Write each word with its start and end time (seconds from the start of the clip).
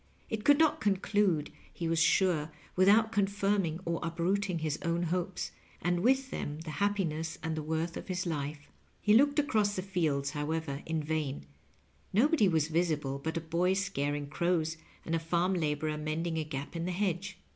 It 0.31 0.43
could 0.43 0.57
not 0.57 0.81
conclude^ 0.81 1.49
he 1.71 1.87
was 1.87 1.99
sure, 1.99 2.49
without 2.75 3.11
confirming 3.11 3.79
or 3.85 3.99
uprooting 4.01 4.57
his 4.57 4.79
own 4.81 5.03
hopes, 5.03 5.51
and 5.79 5.99
with 5.99 6.31
them 6.31 6.59
the 6.61 6.71
happiness 6.81 7.37
and 7.43 7.55
the 7.55 7.61
worth 7.61 7.95
of 7.95 8.07
his 8.07 8.25
life« 8.25 8.67
He 8.99 9.13
looked 9.13 9.37
across 9.37 9.75
the 9.75 9.83
fields, 9.83 10.31
however, 10.31 10.81
in 10.87 11.03
vain, 11.03 11.45
K'obodj 12.15 12.49
was 12.49 12.67
visible 12.69 13.19
but 13.23 13.37
a 13.37 13.41
boy 13.41 13.73
scaring 13.73 14.25
crows, 14.25 14.75
and 15.05 15.13
a 15.13 15.19
farm 15.19 15.53
laborer 15.53 15.99
mending 15.99 16.39
a 16.39 16.43
gap 16.45 16.75
in 16.75 16.85
the 16.85 16.91
hedge. 16.93 17.37